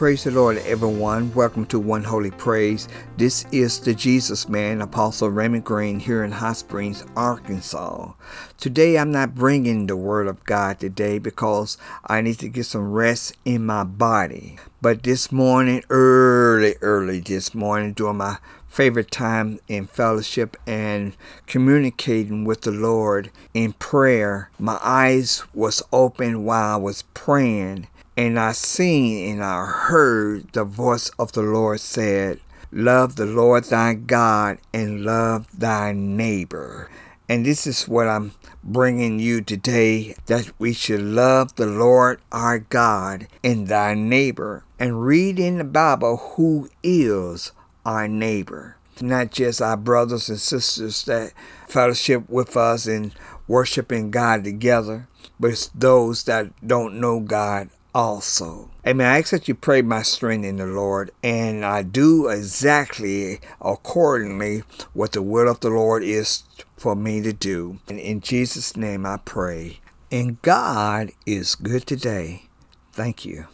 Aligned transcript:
Praise 0.00 0.24
the 0.24 0.30
Lord, 0.30 0.56
everyone. 0.64 1.30
Welcome 1.34 1.66
to 1.66 1.78
One 1.78 2.02
Holy 2.02 2.30
Praise. 2.30 2.88
This 3.18 3.44
is 3.52 3.78
the 3.78 3.92
Jesus 3.92 4.48
Man, 4.48 4.80
Apostle 4.80 5.28
Raymond 5.28 5.64
Green, 5.64 6.00
here 6.00 6.24
in 6.24 6.32
Hot 6.32 6.56
Springs, 6.56 7.04
Arkansas. 7.14 8.14
Today, 8.56 8.96
I'm 8.96 9.12
not 9.12 9.34
bringing 9.34 9.88
the 9.88 9.98
Word 9.98 10.26
of 10.26 10.42
God 10.44 10.80
today 10.80 11.18
because 11.18 11.76
I 12.06 12.22
need 12.22 12.38
to 12.38 12.48
get 12.48 12.64
some 12.64 12.92
rest 12.92 13.34
in 13.44 13.66
my 13.66 13.84
body. 13.84 14.56
But 14.80 15.02
this 15.02 15.30
morning, 15.30 15.84
early, 15.90 16.76
early 16.80 17.20
this 17.20 17.54
morning, 17.54 17.92
during 17.92 18.16
my 18.16 18.38
favorite 18.68 19.10
time 19.10 19.60
in 19.68 19.86
fellowship 19.86 20.56
and 20.66 21.14
communicating 21.46 22.46
with 22.46 22.62
the 22.62 22.70
Lord 22.70 23.30
in 23.52 23.74
prayer, 23.74 24.48
my 24.58 24.78
eyes 24.82 25.44
was 25.52 25.82
open 25.92 26.46
while 26.46 26.76
I 26.76 26.76
was 26.78 27.02
praying 27.12 27.88
and 28.20 28.38
I 28.38 28.52
seen 28.52 29.32
and 29.32 29.42
I 29.42 29.64
heard 29.64 30.52
the 30.52 30.64
voice 30.64 31.08
of 31.18 31.32
the 31.32 31.40
Lord 31.40 31.80
said, 31.80 32.38
Love 32.70 33.16
the 33.16 33.24
Lord 33.24 33.64
thy 33.64 33.94
God 33.94 34.58
and 34.74 35.02
love 35.02 35.48
thy 35.58 35.92
neighbor. 35.92 36.90
And 37.30 37.46
this 37.46 37.66
is 37.66 37.88
what 37.88 38.08
I'm 38.08 38.32
bringing 38.62 39.20
you 39.20 39.40
today 39.40 40.16
that 40.26 40.52
we 40.58 40.74
should 40.74 41.00
love 41.00 41.54
the 41.54 41.64
Lord 41.64 42.20
our 42.30 42.58
God 42.58 43.26
and 43.42 43.68
thy 43.68 43.94
neighbor. 43.94 44.64
And 44.78 45.02
read 45.02 45.38
in 45.38 45.56
the 45.56 45.64
Bible 45.64 46.18
who 46.34 46.68
is 46.82 47.52
our 47.86 48.06
neighbor. 48.06 48.76
Not 49.00 49.30
just 49.30 49.62
our 49.62 49.78
brothers 49.78 50.28
and 50.28 50.38
sisters 50.38 51.04
that 51.04 51.32
fellowship 51.66 52.28
with 52.28 52.54
us 52.54 52.86
and 52.86 53.14
worshiping 53.48 54.10
God 54.10 54.44
together, 54.44 55.08
but 55.40 55.52
it's 55.52 55.68
those 55.68 56.24
that 56.24 56.52
don't 56.66 57.00
know 57.00 57.20
God 57.20 57.70
also. 57.94 58.70
Amen. 58.86 59.06
I 59.06 59.18
ask 59.18 59.30
that 59.30 59.48
you 59.48 59.54
pray 59.54 59.82
my 59.82 60.02
strength 60.02 60.44
in 60.44 60.56
the 60.56 60.66
Lord, 60.66 61.10
and 61.22 61.64
I 61.64 61.82
do 61.82 62.28
exactly 62.28 63.40
accordingly 63.60 64.62
what 64.92 65.12
the 65.12 65.22
will 65.22 65.48
of 65.48 65.60
the 65.60 65.70
Lord 65.70 66.02
is 66.02 66.44
for 66.76 66.94
me 66.94 67.20
to 67.22 67.32
do. 67.32 67.78
And 67.88 67.98
in 67.98 68.20
Jesus' 68.20 68.76
name 68.76 69.04
I 69.04 69.18
pray. 69.18 69.80
And 70.10 70.40
God 70.42 71.12
is 71.26 71.54
good 71.54 71.86
today. 71.86 72.44
Thank 72.92 73.24
you. 73.24 73.46